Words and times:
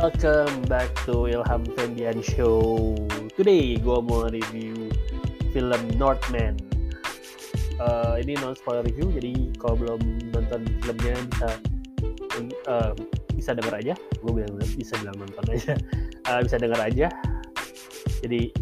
Welcome 0.00 0.64
back 0.64 0.88
to 1.04 1.28
Ilham 1.28 1.60
Febian 1.76 2.24
Show. 2.24 2.96
Today 3.36 3.76
gue 3.76 3.98
mau 4.00 4.32
review 4.32 4.88
film 5.52 5.82
Northman. 6.00 6.56
Uh, 7.76 8.16
ini 8.16 8.32
non 8.40 8.56
spoiler 8.56 8.80
review, 8.80 9.12
jadi 9.12 9.52
kalau 9.60 9.76
belum 9.76 10.00
nonton 10.32 10.64
filmnya 10.80 11.20
bisa 11.20 11.48
uh, 12.64 12.96
bisa 13.36 13.52
dengar 13.52 13.76
aja. 13.76 13.92
Gue 14.24 14.40
bilang 14.40 14.56
bisa 14.56 14.96
bilang 15.04 15.20
nonton 15.20 15.44
aja, 15.52 15.76
uh, 16.32 16.40
bisa 16.48 16.56
dengar 16.56 16.80
aja. 16.80 17.12
Jadi 18.24 18.56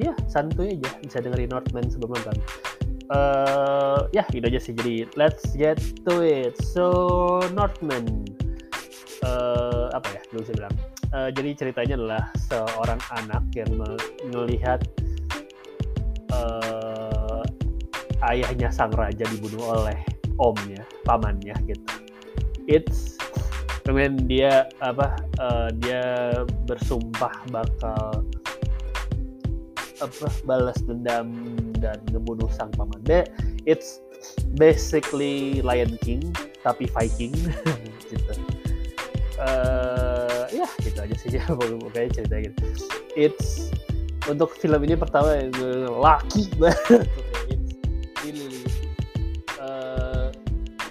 ya 0.00 0.16
santuy 0.32 0.80
aja, 0.80 0.96
bisa 1.04 1.20
dengerin 1.20 1.52
Northman 1.52 1.92
sebelum 1.92 2.16
nonton. 2.16 2.40
Uh, 3.12 4.08
ya 4.16 4.24
itu 4.32 4.48
aja 4.48 4.56
sih. 4.64 4.72
Jadi 4.72 5.12
let's 5.20 5.44
get 5.60 5.76
to 6.08 6.24
it. 6.24 6.56
So 6.56 7.44
Northman 7.52 8.24
ya 10.34 10.42
gue 10.42 10.42
bisa 10.42 10.54
bilang. 10.58 10.74
Uh, 11.14 11.30
jadi 11.30 11.50
ceritanya 11.54 11.94
adalah 11.94 12.24
seorang 12.50 13.00
anak 13.22 13.44
yang 13.54 13.70
melihat 14.34 14.82
uh, 16.34 17.46
ayahnya 18.34 18.74
sang 18.74 18.90
raja 18.98 19.22
dibunuh 19.30 19.78
oleh 19.78 19.94
omnya 20.42 20.82
pamannya 21.06 21.54
gitu. 21.70 21.86
It's 22.66 23.14
kemudian 23.86 24.26
dia 24.26 24.66
apa 24.82 25.14
uh, 25.38 25.70
dia 25.78 26.02
bersumpah 26.66 27.30
bakal 27.54 28.26
apa 30.02 30.26
balas 30.42 30.82
dendam 30.82 31.30
dan 31.78 32.02
ngebunuh 32.10 32.50
sang 32.50 32.74
paman. 32.74 32.98
Deh 33.06 33.22
it's 33.70 34.02
basically 34.58 35.62
Lion 35.62 35.94
King 36.02 36.34
tapi 36.66 36.90
Viking 36.90 37.38
gitu. 38.10 38.34
Uh, 39.38 39.93
sih 41.24 41.36
ya 41.40 41.44
pokoknya 41.48 42.08
cerita 42.12 42.36
gitu. 42.44 42.62
It's 43.16 43.72
untuk 44.28 44.52
film 44.60 44.80
ini 44.84 44.96
pertama 44.96 45.36
laki. 45.88 46.52
Banget 46.60 47.08
really 48.24 48.64
uh, 49.60 50.32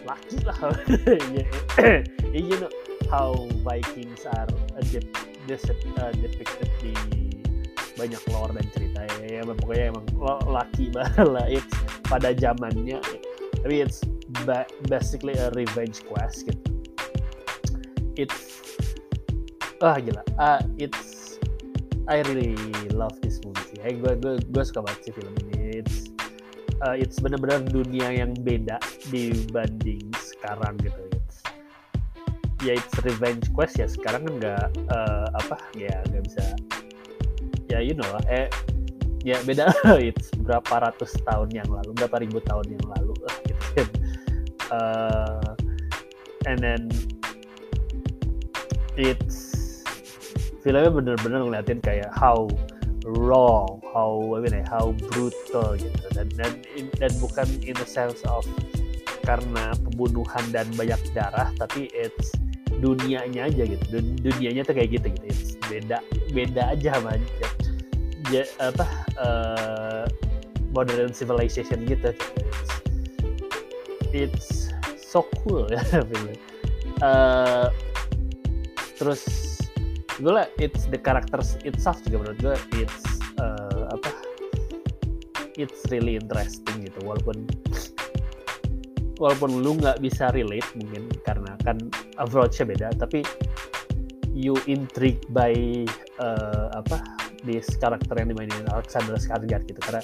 laki 0.05 0.37
lah. 0.45 0.57
You 2.33 2.57
know 2.57 2.73
how 3.13 3.37
Vikings 3.61 4.25
are 4.25 4.49
uh, 4.49 6.11
depicted 6.17 6.69
di 6.81 6.93
banyak 7.93 8.21
lore 8.33 8.57
dan 8.57 8.65
cerita. 8.73 9.05
Ya, 9.21 9.37
ya 9.37 9.41
pokoknya 9.45 9.93
emang 9.93 10.05
laki 10.49 10.89
banget 10.89 11.27
lah. 11.29 11.45
It's 11.45 11.73
pada 12.09 12.33
zamannya. 12.33 12.97
Tapi 13.61 13.75
it's 13.85 14.01
basically 14.89 15.37
a 15.37 15.53
revenge 15.53 16.01
quest 16.09 16.49
gitu. 16.49 16.69
It's 18.17 18.65
ah 19.83 19.99
gila 19.99 20.23
uh, 20.39 20.63
it's 20.79 21.23
I 22.07 22.19
really 22.27 22.55
love 22.91 23.15
this 23.23 23.39
movie 23.47 23.63
sih. 23.71 23.79
Hey, 23.79 23.95
gue 23.95 24.19
gue 24.19 24.35
gue 24.43 24.63
suka 24.63 24.83
banget 24.83 25.07
sih 25.07 25.13
film 25.15 25.31
ini. 25.47 25.79
It's 25.79 26.11
uh, 26.83 26.95
it's 26.99 27.15
benar-benar 27.23 27.63
dunia 27.63 28.11
yang 28.11 28.35
beda 28.43 28.75
dibanding 29.07 30.03
sekarang 30.19 30.75
gitu. 30.83 30.99
It's, 31.15 31.37
ya 32.63 32.75
it's 32.75 32.95
revenge 33.07 33.47
quest 33.55 33.79
ya 33.79 33.87
sekarang 33.87 34.27
kan 34.27 34.33
nggak 34.39 34.65
uh, 34.91 35.27
apa 35.35 35.59
ya 35.75 35.95
nggak 36.11 36.23
bisa 36.27 36.43
ya 37.67 37.83
you 37.83 37.91
know 37.91 38.07
lah 38.07 38.23
eh 38.31 38.47
ya 39.27 39.35
beda 39.43 39.67
it's 39.99 40.31
berapa 40.43 40.71
ratus 40.71 41.11
tahun 41.27 41.51
yang 41.51 41.67
lalu 41.67 41.91
berapa 41.99 42.23
ribu 42.23 42.39
tahun 42.39 42.71
yang 42.71 42.85
lalu 42.87 43.15
gitu 43.47 43.63
kan 43.75 43.87
uh, 44.71 45.51
and 46.47 46.63
then 46.63 46.87
it's 48.95 49.52
filmnya 50.63 50.89
bener-bener 50.89 51.43
ngeliatin 51.43 51.79
kayak 51.83 52.09
how 52.15 52.47
raw, 53.03 53.67
how 53.91 54.39
I 54.39 54.39
mean, 54.39 54.63
how 54.63 54.95
brutal 55.11 55.75
gitu. 55.75 56.07
Dan 56.15 56.31
dan 56.39 56.51
dan 56.97 57.11
bukan 57.19 57.47
in 57.67 57.75
the 57.75 57.87
sense 57.87 58.23
of 58.25 58.47
karena 59.27 59.75
pembunuhan 59.83 60.43
dan 60.51 60.67
banyak 60.75 60.99
darah 61.11 61.51
tapi 61.59 61.91
it's 61.91 62.31
dunianya 62.79 63.51
aja 63.51 63.63
gitu. 63.67 63.85
Dun 63.99 64.17
dunianya 64.23 64.63
tuh 64.63 64.73
kayak 64.79 64.97
gitu 64.97 65.07
gitu. 65.11 65.25
It's 65.27 65.59
beda 65.67 65.99
beda 66.31 66.79
aja 66.79 66.97
sama 66.97 67.19
ja, 68.31 68.47
apa 68.63 68.87
uh, 69.19 70.03
modern 70.71 71.11
civilization 71.11 71.83
gitu. 71.83 72.15
It's, 72.39 72.71
it's 74.15 74.49
so 75.13 75.21
cool 75.45 75.69
ya 75.73 75.81
uh, 77.05 77.69
terus 78.97 79.52
gue 80.21 80.33
lah 80.33 80.45
it's 80.61 80.85
the 80.93 80.99
characters 80.99 81.57
itself 81.65 81.97
juga 82.05 82.27
menurut 82.27 82.39
gue 82.41 82.55
it's 82.81 83.01
uh, 83.41 83.89
apa 83.89 84.09
it's 85.57 85.85
really 85.89 86.17
interesting 86.17 86.85
gitu. 86.85 86.99
Walaupun 87.05 87.45
walaupun 89.21 89.61
lu 89.61 89.77
nggak 89.77 90.01
bisa 90.01 90.33
relate 90.33 90.65
mungkin 90.77 91.05
karena 91.23 91.53
kan 91.61 91.77
approach-nya 92.17 92.65
beda 92.65 92.87
tapi 92.97 93.21
you 94.33 94.57
intrigued 94.65 95.25
by 95.29 95.53
uh, 96.17 96.73
apa 96.73 97.01
this 97.45 97.69
karakter 97.77 98.17
yang 98.17 98.33
dimainin 98.33 98.65
Alexander 98.73 99.17
Skarsgård 99.17 99.65
gitu. 99.69 99.79
Karena 99.81 100.01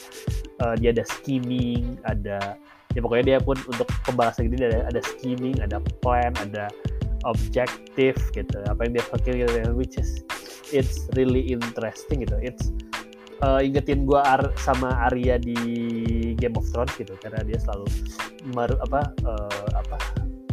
uh, 0.61 0.73
dia 0.77 0.93
ada 0.93 1.03
scheming 1.05 1.97
ada 2.05 2.57
ya 2.97 2.99
pokoknya 3.05 3.25
dia 3.35 3.37
pun 3.41 3.57
untuk 3.69 3.89
pembahasan 4.05 4.49
ini 4.49 4.65
ada 4.65 4.89
ada 4.89 5.01
scheming 5.05 5.57
ada 5.61 5.77
plan 6.01 6.33
ada 6.41 6.69
objektif 7.27 8.15
gitu 8.31 8.57
apa 8.67 8.87
yang 8.87 8.99
dia 8.99 9.05
pikir 9.11 9.33
gitu 9.43 9.75
which 9.75 9.99
is 9.99 10.23
it's 10.71 11.09
really 11.17 11.49
interesting 11.49 12.23
gitu. 12.23 12.37
It's 12.41 12.71
uh, 13.41 13.59
ingetin 13.61 14.05
gue 14.05 14.19
Ar 14.21 14.53
sama 14.61 14.93
Arya 15.09 15.41
di 15.41 15.57
Game 16.37 16.55
of 16.57 16.65
Thrones 16.69 16.93
gitu 16.97 17.13
karena 17.19 17.41
dia 17.45 17.57
selalu 17.61 17.87
mer 18.55 18.71
apa 18.85 19.01
uh, 19.25 19.67
apa 19.75 19.97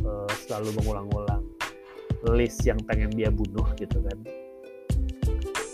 uh, 0.05 0.31
selalu 0.49 0.75
mengulang-ulang 0.83 1.45
list 2.35 2.67
yang 2.67 2.81
pengen 2.89 3.13
dia 3.15 3.31
bunuh 3.31 3.67
gitu 3.79 4.03
kan. 4.03 4.19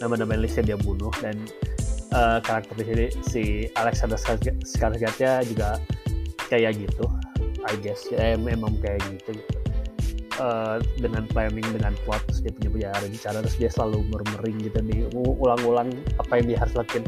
Nama-nama 0.02 0.34
list 0.34 0.58
yang 0.58 0.75
dia 0.75 0.78
bunuh 0.82 1.14
dan 1.22 1.38
uh, 2.12 2.42
karakter 2.42 2.75
di 2.82 2.84
sini 2.84 3.06
si 3.22 3.42
Alexander 3.78 4.19
Skarsgårdnya 4.66 5.47
juga 5.47 5.78
kayak 6.50 6.76
gitu 6.76 7.06
I 7.62 7.78
guess. 7.78 8.10
Ya, 8.10 8.34
memang 8.34 8.82
kayak 8.82 8.98
gitu, 9.06 9.38
gitu 9.38 9.61
uh, 10.42 10.76
dengan 10.98 11.25
planning 11.30 11.64
dengan 11.70 11.94
plot 12.03 12.19
terus 12.26 12.42
dia 12.42 12.50
punya 12.50 12.70
punya 12.75 12.88
rencana 12.98 13.38
terus 13.47 13.56
dia 13.56 13.70
selalu 13.70 14.03
murmuring 14.10 14.58
gitu 14.58 14.78
di 14.82 15.06
ulang-ulang 15.14 15.94
apa 16.19 16.42
yang 16.42 16.47
dia 16.50 16.58
harus 16.58 16.75
lakuin 16.75 17.04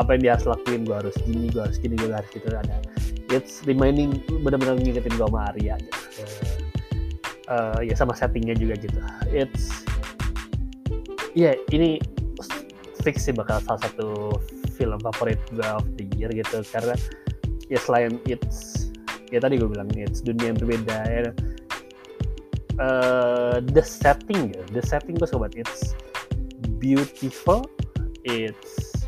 apa 0.00 0.08
yang 0.16 0.20
dia 0.24 0.32
harus 0.34 0.46
lakuin 0.48 0.80
gue 0.88 0.96
harus 0.96 1.16
gini 1.28 1.52
gue 1.52 1.62
harus 1.62 1.76
gini 1.76 1.94
gue 2.00 2.08
harus 2.08 2.30
gitu 2.32 2.48
ada 2.48 2.76
it's 3.28 3.60
remaining 3.68 4.16
benar-benar 4.40 4.80
ngingetin 4.80 5.12
gue 5.12 5.28
sama 5.28 5.52
Arya 5.52 5.76
gitu. 5.76 6.24
Uh, 7.48 7.80
ya 7.80 7.96
sama 7.96 8.12
settingnya 8.12 8.52
juga 8.52 8.76
gitu. 8.76 9.00
It's 9.32 9.84
ya 11.32 11.52
yeah, 11.52 11.54
ini 11.72 11.96
fix 13.00 13.24
sih 13.24 13.32
bakal 13.32 13.60
salah 13.64 13.80
satu 13.88 14.36
film 14.76 15.00
favorit 15.00 15.40
gue 15.52 15.64
of 15.64 15.84
the 15.96 16.04
year 16.16 16.28
gitu 16.32 16.60
karena 16.72 16.92
ya 17.72 17.78
selain 17.80 18.20
it's 18.28 18.92
ya 19.28 19.40
tadi 19.40 19.60
gue 19.60 19.68
bilang 19.68 19.88
it's 19.96 20.20
dunia 20.20 20.52
yang 20.52 20.58
berbeda 20.60 20.98
ya 21.08 21.32
uh, 22.78 23.60
the 23.74 23.82
setting 23.82 24.54
the 24.74 24.82
setting 24.82 25.18
gue 25.18 25.28
sobat 25.28 25.54
it's 25.58 25.94
beautiful. 26.78 27.66
It's 28.26 29.06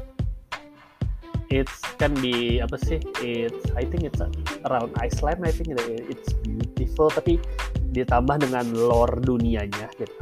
it's 1.50 1.82
kan 1.98 2.14
di 2.22 2.62
apa 2.62 2.78
sih 2.78 3.02
it's 3.22 3.66
I 3.74 3.82
think 3.86 4.06
it's 4.06 4.22
around 4.70 4.94
Iceland 5.02 5.42
I 5.42 5.50
think 5.50 5.74
it's 6.06 6.30
beautiful 6.46 7.10
tapi 7.10 7.42
ditambah 7.90 8.46
dengan 8.46 8.70
lore 8.74 9.18
dunianya 9.22 9.90
gitu. 9.98 10.14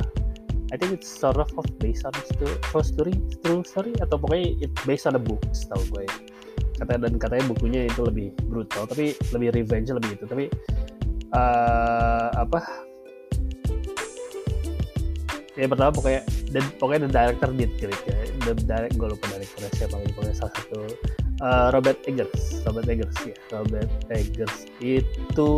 I 0.68 0.76
think 0.76 1.00
it's 1.00 1.08
sort 1.08 1.40
of 1.40 1.48
based 1.80 2.04
on 2.04 2.12
true 2.12 2.84
story 2.84 3.16
true 3.40 3.64
story 3.64 3.96
atau 4.04 4.20
pokoknya 4.20 4.68
it's 4.68 4.80
based 4.84 5.08
on 5.08 5.16
a 5.16 5.22
book 5.22 5.40
tau 5.68 5.80
gue. 5.92 6.04
Katanya 6.80 7.08
dan 7.08 7.14
katanya 7.18 7.44
bukunya 7.50 7.80
itu 7.88 8.04
lebih 8.04 8.28
brutal 8.48 8.88
tapi 8.88 9.16
lebih 9.32 9.50
revenge 9.56 9.90
lebih 9.92 10.14
itu 10.14 10.24
tapi 10.28 10.44
uh, 11.36 12.30
apa 12.36 12.87
ya 15.58 15.66
pertama 15.66 15.90
pokoknya 15.90 16.22
dan 16.54 16.64
pokoknya 16.78 17.00
the 17.04 17.12
director 17.12 17.50
did 17.50 17.72
great 17.82 18.02
ya. 18.06 18.16
The 18.46 18.54
direct 18.64 18.94
gue 18.94 19.08
lupa 19.10 19.24
directornya 19.34 19.70
siapa 19.74 19.94
lagi 19.98 20.12
pokoknya 20.14 20.36
salah 20.38 20.54
satu 20.54 20.80
uh, 21.42 21.66
Robert 21.74 21.98
Eggers 22.06 22.62
Robert 22.62 22.86
Eggers 22.86 23.18
ya. 23.26 23.36
Robert 23.50 23.90
Eggers 24.08 24.70
itu 24.78 25.50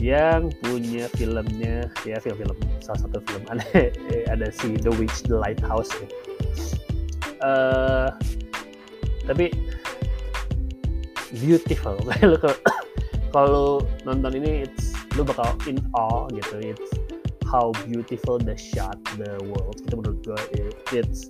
yang 0.00 0.50
punya 0.64 1.06
filmnya 1.14 1.86
ya 2.08 2.16
film-film 2.18 2.56
salah 2.80 3.04
satu 3.04 3.20
film. 3.28 3.44
Ada 3.52 3.92
ada 4.32 4.48
si 4.50 4.74
The 4.80 4.90
Witch 4.96 5.28
The 5.28 5.36
Lighthouse 5.36 5.92
ya. 5.92 6.08
Uh, 7.44 8.08
tapi 9.28 9.52
beautiful. 11.36 12.00
Kalau 12.20 12.54
kalau 13.32 13.68
nonton 14.04 14.36
ini 14.36 14.68
it's 14.68 14.92
lu 15.16 15.24
bakal 15.24 15.56
in 15.64 15.80
awe 15.96 16.28
gitu. 16.32 16.72
It's 16.72 17.01
how 17.52 17.76
beautiful 17.84 18.40
the 18.40 18.56
shot 18.56 18.96
the 19.20 19.36
world. 19.44 19.76
Itu 19.84 20.00
menurut 20.00 20.24
gue 20.24 20.40
it, 20.56 20.72
it's 20.96 21.28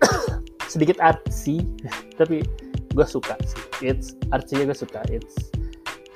sedikit 0.72 0.96
artsy 1.04 1.60
tapi 2.20 2.40
gue 2.96 3.06
suka 3.06 3.36
sih. 3.44 3.60
It's 3.84 4.16
artsy 4.32 4.64
gue 4.64 4.72
suka. 4.72 5.04
It's 5.12 5.52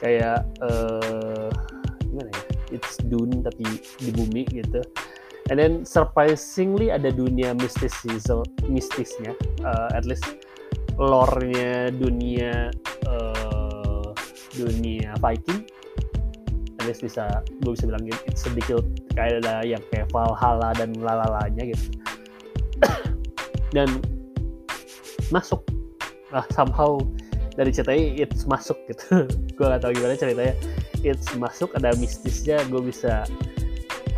kayak 0.01 0.49
uh, 0.65 1.53
gimana 2.09 2.33
ya? 2.33 2.43
It's 2.73 2.97
Dune 3.05 3.45
tapi 3.45 3.85
di 4.01 4.11
bumi 4.17 4.49
gitu. 4.49 4.81
And 5.53 5.63
then 5.63 5.87
surprisingly 5.87 6.91
ada 6.91 7.13
dunia 7.13 7.55
mistisism 7.55 8.43
mistisnya. 8.67 9.37
Uh, 9.63 9.93
at 9.93 10.09
least 10.09 10.25
lore-nya 10.97 11.93
dunia 11.93 12.73
uh, 13.05 14.11
dunia 14.57 15.13
Viking 15.21 15.69
least 16.87 17.03
bisa 17.03 17.43
gue 17.63 17.73
bisa 17.75 17.85
bilang 17.91 18.07
it's 18.27 18.47
sedikit 18.47 18.83
kayak 19.19 19.43
ada 19.45 19.67
yang 19.67 19.83
kayak 19.91 20.07
Valhalla 20.15 20.71
dan 20.79 20.95
lalalanya 20.99 21.75
gitu. 21.75 21.87
Dan 23.77 24.01
masuk. 25.35 25.63
Nah 26.31 26.47
somehow 26.55 27.03
dari 27.57 27.73
ceritanya 27.73 28.27
it's 28.29 28.45
masuk 28.47 28.77
gitu. 28.87 29.27
Gue 29.57 29.67
gak 29.67 29.83
tahu 29.83 29.97
gimana 29.97 30.15
ceritanya. 30.15 30.55
It's 31.03 31.29
masuk 31.35 31.73
ada 31.75 31.97
mistisnya 31.97 32.61
gue 32.69 32.83
bisa 32.83 33.25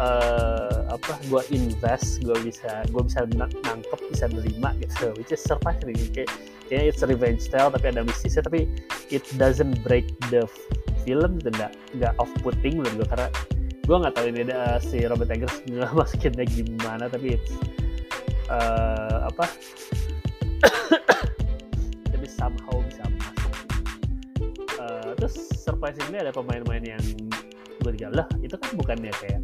uh, 0.00 0.88
apa 0.88 1.14
gue 1.28 1.42
invest 1.52 2.22
gue 2.24 2.34
bisa 2.42 2.86
gue 2.90 3.02
bisa 3.02 3.26
nangkep 3.34 4.00
bisa 4.10 4.26
nerima 4.28 4.74
gitu. 4.82 5.12
Which 5.18 5.32
is 5.32 5.42
surprising. 5.42 5.94
Kayak 6.12 6.30
kayak 6.68 6.94
it's 6.94 7.00
revenge 7.00 7.48
tale 7.48 7.72
tapi 7.72 7.94
ada 7.94 8.04
mistisnya 8.04 8.44
tapi 8.44 8.68
it 9.08 9.24
doesn't 9.40 9.80
break 9.86 10.06
the 10.28 10.44
film 11.08 11.40
itu 11.40 11.48
nggak 11.56 11.72
nggak 11.96 12.12
off 12.20 12.28
putting 12.44 12.84
menurut 12.84 13.00
gue 13.00 13.08
karena 13.08 13.28
gue 13.88 13.96
nggak 13.96 14.14
tahu 14.20 14.26
ini 14.28 14.40
ada 14.52 14.76
si 14.84 15.00
Robert 15.08 15.32
Eggers 15.32 15.64
masukinnya 15.96 16.44
gimana 16.44 17.08
tapi 17.08 17.40
it's 17.40 17.56
uh, 18.52 19.28
apa? 19.28 19.44
Tapi 22.12 22.26
somehow 22.26 22.76
bisa 22.84 23.04
masuk. 23.16 23.54
Uh, 24.76 25.10
terus 25.16 25.36
surprisingly 25.56 26.20
ada 26.20 26.34
pemain-pemain 26.34 26.84
yang 26.84 27.04
gue 27.78 27.92
lah 28.12 28.28
itu 28.44 28.52
kan 28.58 28.68
bukannya 28.76 29.08
kayak 29.16 29.40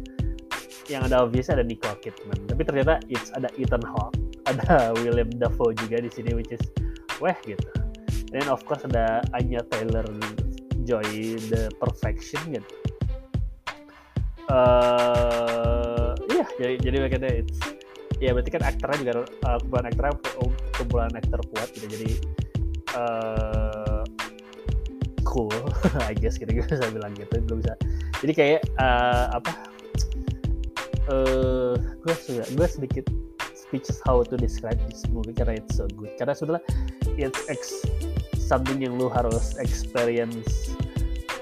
yang 0.85 1.01
ada 1.01 1.25
obvious 1.25 1.49
ada 1.49 1.65
Nicole 1.65 1.97
Kidman. 1.97 2.37
Tapi 2.45 2.61
ternyata 2.61 3.01
it's 3.09 3.33
ada 3.33 3.49
Ethan 3.57 3.81
Hawke 3.81 4.13
ada 4.51 4.93
William 5.01 5.33
Dafoe 5.41 5.73
juga 5.73 5.97
di 5.97 6.11
sini 6.13 6.37
which 6.37 6.53
is 6.53 6.61
weh 7.17 7.33
gitu. 7.41 7.65
Dan 8.29 8.45
of 8.53 8.61
course 8.67 8.85
ada 8.85 9.25
Anya 9.33 9.65
Taylor 9.73 10.05
Joy 10.85 11.41
the 11.49 11.73
Perfection 11.81 12.41
gitu. 12.53 12.69
Uh, 14.45 16.13
iya 16.29 16.45
jadi 16.61 16.73
jadi 16.77 16.97
makanya 17.01 17.29
it's 17.41 17.57
ya 18.21 18.31
berarti 18.31 18.53
kan 18.53 18.63
aktornya 18.63 18.97
juga 19.01 19.11
uh, 19.49 19.57
kumpulan 19.57 19.85
aktornya 19.89 20.13
kumpulan 20.77 21.11
aktor 21.17 21.41
kuat 21.51 21.69
gitu. 21.73 21.85
Jadi 21.89 22.09
uh, 22.93 24.05
cool 25.25 25.51
I 26.09 26.13
guess 26.13 26.37
gitu 26.37 26.53
gue 26.53 26.63
bisa 26.63 26.87
bilang 26.93 27.17
gitu. 27.17 27.41
Gue 27.43 27.57
bisa 27.65 27.73
jadi 28.21 28.33
kayak 28.37 28.61
uh, 28.77 29.35
apa 29.35 29.51
uh, 31.09 31.73
gue 31.75 32.15
sudah 32.15 32.45
gue 32.53 32.67
sedikit 32.69 33.05
speechless 33.57 33.99
how 34.05 34.21
to 34.21 34.37
describe 34.37 34.77
this 34.87 35.03
movie 35.09 35.33
karena 35.33 35.57
it's 35.57 35.75
so 35.75 35.89
good. 35.97 36.13
Karena 36.21 36.37
sudah 36.37 36.61
it's 37.17 37.41
ex 37.49 37.81
something 38.45 38.77
yang 38.77 38.93
lu 39.01 39.09
harus 39.09 39.57
experience 39.57 40.69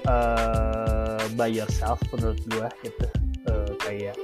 uh, 0.08 1.20
by 1.36 1.52
yourself 1.52 2.00
menurut 2.16 2.40
gue 2.48 2.68
gitu. 2.88 3.06
Uh, 3.44 3.70
kayak 3.84 4.16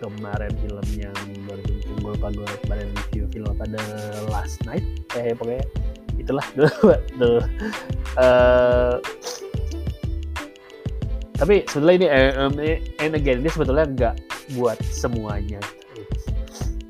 kemarin 0.00 0.52
film 0.64 0.88
yang 0.96 1.16
baru 1.44 1.60
gue 1.60 2.10
lupa 2.16 2.28
gue 2.32 2.48
kemarin 2.64 2.88
review 3.04 3.24
film 3.28 3.52
pada 3.60 3.80
last 4.32 4.64
night. 4.64 4.84
Eh 5.12 5.36
pokoknya 5.36 5.64
itulah. 6.16 6.46
The, 7.20 7.44
uh, 8.16 8.96
tapi 11.36 11.68
sebetulnya 11.68 11.96
ini 12.00 12.08
um, 12.40 12.56
and 13.04 13.12
again 13.12 13.44
ini 13.44 13.52
sebetulnya 13.52 13.84
nggak 13.92 14.14
buat 14.56 14.80
semuanya. 14.88 15.60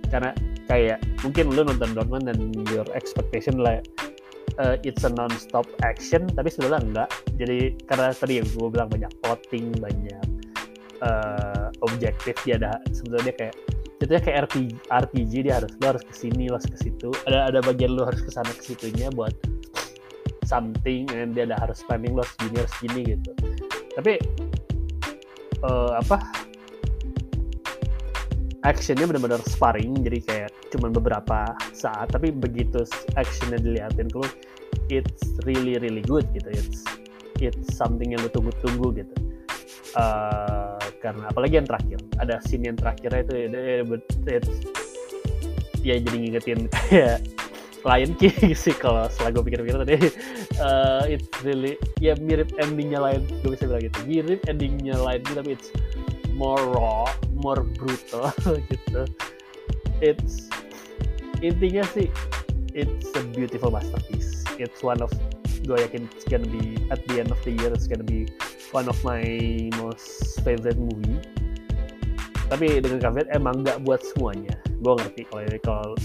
Karena 0.06 0.30
kayak 0.70 1.02
mungkin 1.26 1.50
lu 1.50 1.66
nonton 1.66 1.90
Dortmund 1.94 2.30
dan 2.30 2.38
your 2.70 2.86
expectation 2.94 3.58
lah 3.58 3.82
uh, 4.58 4.76
it's 4.86 5.04
a 5.04 5.10
non-stop 5.10 5.66
action 5.82 6.26
tapi 6.32 6.48
sebetulnya 6.48 6.80
enggak. 6.82 7.10
Jadi 7.36 7.76
karena 7.84 8.12
tadi 8.14 8.40
yang 8.40 8.48
gue 8.48 8.68
bilang 8.70 8.88
banyak 8.88 9.12
plotting 9.20 9.74
banyak 9.78 10.26
uh, 11.02 11.68
objektif 11.84 12.36
dia 12.46 12.56
ada 12.60 12.78
sebetulnya 12.92 13.32
kayak 13.34 13.54
sebetulnya 13.96 14.22
kayak 14.22 14.38
RPG, 14.48 14.68
RPG 14.92 15.32
dia 15.48 15.54
harus 15.60 15.72
lo 15.80 15.86
harus 15.96 16.04
ke 16.04 16.14
sini 16.14 16.48
lo 16.48 16.60
harus 16.60 16.68
ke 16.68 16.78
situ. 16.78 17.08
Ada 17.28 17.52
ada 17.52 17.58
bagian 17.64 17.96
lo 17.96 18.04
harus 18.08 18.20
ke 18.20 18.30
sana 18.32 18.52
ke 18.52 18.62
situnya 18.62 19.08
buat 19.12 19.32
something 20.46 21.10
and 21.16 21.34
dia 21.34 21.48
ada 21.48 21.58
harus 21.58 21.82
spending 21.82 22.14
lo 22.14 22.22
harus 22.22 22.36
gini 22.38 22.56
harus 22.60 22.74
gini 22.80 23.00
gitu. 23.16 23.30
Tapi 23.96 24.12
uh, 25.64 25.96
apa? 25.96 26.20
Actionnya 28.66 29.06
benar-benar 29.06 29.38
sparring 29.46 30.02
jadi 30.02 30.18
kayak 30.26 30.50
cuman 30.74 30.90
beberapa 30.94 31.54
saat 31.70 32.10
tapi 32.12 32.34
begitu 32.34 32.82
actionnya 33.14 33.60
dilihatin 33.60 34.10
kalau 34.10 34.26
it's 34.90 35.36
really 35.46 35.78
really 35.78 36.02
good 36.04 36.26
gitu. 36.34 36.48
It's 36.50 36.86
it's 37.42 37.74
something 37.76 38.14
yang 38.14 38.22
lu 38.22 38.30
tunggu-tunggu 38.30 39.04
gitu. 39.04 39.14
Uh, 39.96 40.76
karena 41.00 41.32
apalagi 41.32 41.56
yang 41.56 41.68
terakhir 41.68 41.98
ada 42.20 42.36
scene 42.44 42.68
yang 42.68 42.76
terakhirnya 42.76 43.24
itu 43.24 43.34
it's, 44.28 44.52
ya 45.80 45.96
jadi 45.96 46.16
ngingetin 46.20 46.68
kayak 46.68 47.24
Lion 47.86 48.12
King 48.20 48.52
sih 48.66 48.74
kalau 48.76 49.08
setelah 49.08 49.40
gue 49.40 49.42
pikir-pikir 49.46 49.76
tadi. 49.80 49.96
Uh, 50.60 51.04
it's 51.08 51.28
really 51.44 51.80
ya 52.02 52.12
mirip 52.20 52.52
endingnya 52.60 53.00
lain 53.00 53.24
gue 53.40 53.56
bisa 53.56 53.64
bilang 53.68 53.84
gitu. 53.84 53.98
Mirip 54.04 54.40
endingnya 54.50 54.96
lain 55.00 55.22
tapi 55.24 55.56
it's 55.56 55.72
more 56.36 56.60
raw 56.76 57.08
more 57.32 57.64
brutal 57.80 58.28
gitu 58.72 59.08
it's 60.00 60.48
intinya 61.40 61.84
sih 61.92 62.08
it's 62.76 63.08
a 63.16 63.22
beautiful 63.32 63.72
masterpiece. 63.72 64.44
It's 64.60 64.84
one 64.84 65.00
of 65.00 65.12
gue 65.66 65.76
yakin 65.76 66.06
it's 66.12 66.28
gonna 66.28 66.46
be 66.46 66.78
at 66.92 67.02
the 67.10 67.18
end 67.20 67.32
of 67.32 67.40
the 67.42 67.52
year 67.56 67.72
it's 67.72 67.88
gonna 67.88 68.06
be 68.06 68.28
one 68.70 68.86
of 68.86 68.96
my 69.02 69.24
most 69.80 70.40
favorite 70.44 70.78
movie. 70.78 71.18
Tapi 72.46 72.78
dengan 72.78 73.02
caveat 73.02 73.26
emang 73.34 73.66
nggak 73.66 73.82
buat 73.82 74.04
semuanya. 74.14 74.54
Gue 74.84 74.94
ngerti 75.00 75.26
kalau 75.32 75.42
kalau 75.64 75.96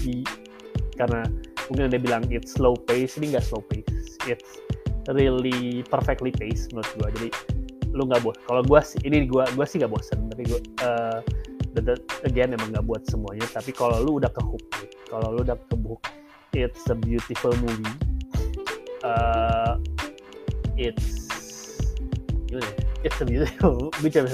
karena 0.98 1.22
mungkin 1.70 1.84
ada 1.92 1.98
bilang 2.00 2.22
it's 2.32 2.58
slow 2.58 2.74
pace 2.74 3.16
ini 3.20 3.36
nggak 3.36 3.44
slow 3.46 3.62
pace. 3.70 4.18
It's 4.26 4.58
really 5.10 5.82
perfectly 5.86 6.32
paced 6.32 6.74
menurut 6.74 6.90
gue 6.98 7.08
jadi 7.20 7.28
lu 7.92 8.08
nggak 8.08 8.24
bos 8.24 8.40
kalau 8.48 8.64
gue 8.64 8.80
ini 9.04 9.28
gue 9.28 9.44
gue 9.44 9.66
sih 9.68 9.78
nggak 9.78 9.92
bosen. 9.92 10.18
Tapi 10.32 10.42
gue 10.48 10.60
uh, 10.82 11.20
again 12.28 12.52
emang 12.52 12.68
nggak 12.74 12.84
buat 12.84 13.02
semuanya 13.08 13.48
tapi 13.48 13.72
kalau 13.72 14.00
lu 14.04 14.20
udah 14.20 14.28
ke 14.28 14.42
hook 14.44 14.64
kalau 15.08 15.32
lu 15.32 15.40
udah 15.40 15.56
ke 15.56 15.76
hook 15.80 16.02
it's 16.52 16.88
a 16.90 16.94
beautiful 16.94 17.52
movie. 17.56 17.96
Uh, 19.02 19.80
it's 20.76 21.26
ya? 22.52 22.60
it's 23.02 23.20
a 23.20 23.26
beautiful 23.26 23.90
bisa 24.04 24.28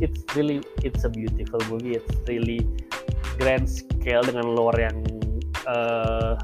it's 0.00 0.22
really 0.36 0.60
it's 0.84 1.04
a 1.04 1.10
beautiful 1.10 1.60
movie. 1.72 1.96
It's 1.96 2.12
really 2.28 2.60
grand 3.40 3.68
scale 3.68 4.22
dengan 4.22 4.52
lore 4.52 4.76
yang 4.76 5.00
uh, 5.64 6.36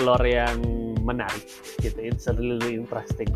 lore 0.00 0.26
yang 0.26 0.58
menarik 1.04 1.44
gitu. 1.84 2.00
It's 2.00 2.26
a 2.26 2.34
really 2.34 2.80
interesting 2.80 3.28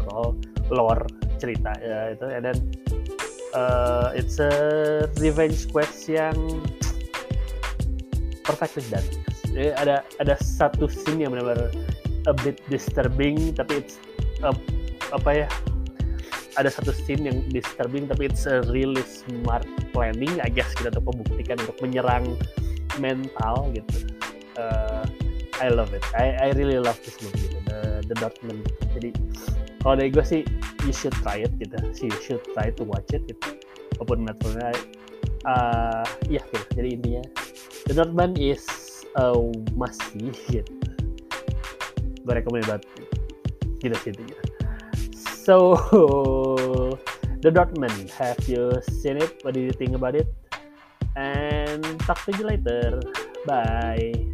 lore 0.72 1.04
cerita 1.36 1.76
ya 1.84 2.16
itu. 2.16 2.24
Dan 2.40 2.56
uh, 3.54 4.12
it's 4.14 4.38
a 4.38 4.52
revenge 5.18 5.68
quest 5.70 6.08
yang 6.08 6.34
perfectly 8.42 8.84
done 8.90 9.06
Jadi 9.50 9.74
ada 9.74 10.06
ada 10.22 10.34
satu 10.38 10.86
scene 10.86 11.26
yang 11.26 11.34
benar-benar 11.34 11.74
a 12.30 12.34
bit 12.46 12.62
disturbing 12.70 13.50
tapi 13.56 13.82
it's 13.82 13.98
uh, 14.46 14.54
apa 15.10 15.44
ya 15.44 15.46
ada 16.54 16.70
satu 16.70 16.94
scene 16.94 17.26
yang 17.26 17.42
disturbing 17.50 18.06
tapi 18.06 18.30
it's 18.30 18.46
a 18.46 18.62
really 18.70 19.02
smart 19.02 19.66
planning 19.90 20.30
I 20.42 20.50
guess 20.50 20.70
kita 20.78 20.94
tuh 20.94 21.02
membuktikan 21.02 21.58
untuk 21.66 21.78
menyerang 21.82 22.38
mental 23.02 23.70
gitu. 23.74 24.06
Uh, 24.54 25.02
I 25.58 25.70
love 25.70 25.90
it. 25.94 26.02
I 26.14 26.36
I 26.38 26.48
really 26.54 26.78
love 26.78 26.98
this 27.02 27.18
movie 27.22 27.48
gitu. 27.48 27.60
the 27.70 27.80
the 28.10 28.14
Dortmund 28.18 28.66
jadi 28.98 29.14
kalau 29.80 29.94
dari 29.96 30.10
gue 30.12 30.24
sih 30.26 30.42
you 30.86 30.94
should 30.94 31.14
try 31.24 31.42
it 31.42 31.52
gitu 31.60 31.76
so 31.92 32.02
you 32.08 32.18
should 32.24 32.42
try 32.56 32.68
to 32.72 32.82
watch 32.86 33.10
it 33.12 33.22
gitu 33.28 33.58
walaupun 34.00 34.28
Netflixnya 34.28 34.70
uh, 35.44 36.04
iya 36.28 36.42
gitu 36.52 36.66
jadi 36.76 36.88
intinya 36.96 37.24
The 37.88 37.94
Northman 37.96 38.36
is 38.38 38.64
a 39.18 39.34
must 39.76 40.00
see 40.12 40.32
gitu 40.48 40.72
gue 42.20 42.32
rekomend 42.32 42.68
banget 42.68 42.84
gitu 43.80 43.96
sih 44.00 44.10
intinya 44.12 44.38
so 45.20 45.76
The 47.40 47.50
Dortmund. 47.50 48.10
Have 48.10 48.46
you 48.46 48.70
seen 48.84 49.16
it? 49.16 49.42
What 49.42 49.54
do 49.54 49.60
you 49.60 49.72
think 49.72 49.94
about 49.94 50.14
it? 50.14 50.28
And 51.16 51.98
talk 52.00 52.22
to 52.26 52.36
you 52.36 52.44
later. 52.44 53.00
Bye. 53.46 54.29